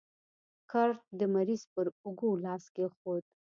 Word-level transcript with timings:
کرت 0.71 1.01
د 1.19 1.21
مریض 1.35 1.61
پر 1.73 1.85
اوږو 2.05 2.31
لاس 2.45 2.63
کېښود. 2.75 3.23